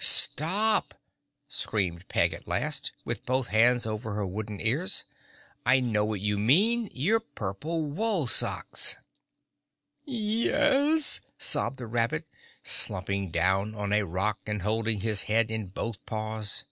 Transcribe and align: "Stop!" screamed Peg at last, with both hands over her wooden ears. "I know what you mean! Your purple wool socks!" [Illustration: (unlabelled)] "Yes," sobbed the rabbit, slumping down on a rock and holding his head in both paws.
"Stop!" 0.00 0.94
screamed 1.48 2.06
Peg 2.06 2.32
at 2.32 2.46
last, 2.46 2.92
with 3.04 3.26
both 3.26 3.48
hands 3.48 3.84
over 3.84 4.14
her 4.14 4.24
wooden 4.24 4.60
ears. 4.60 5.04
"I 5.66 5.80
know 5.80 6.04
what 6.04 6.20
you 6.20 6.38
mean! 6.38 6.88
Your 6.92 7.18
purple 7.18 7.82
wool 7.84 8.28
socks!" 8.28 8.94
[Illustration: 10.06 10.54
(unlabelled)] 10.54 10.98
"Yes," 11.00 11.20
sobbed 11.36 11.78
the 11.78 11.88
rabbit, 11.88 12.28
slumping 12.62 13.30
down 13.32 13.74
on 13.74 13.92
a 13.92 14.06
rock 14.06 14.38
and 14.46 14.62
holding 14.62 15.00
his 15.00 15.24
head 15.24 15.50
in 15.50 15.66
both 15.66 16.06
paws. 16.06 16.66